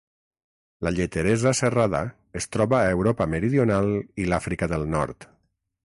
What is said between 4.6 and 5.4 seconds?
del nord.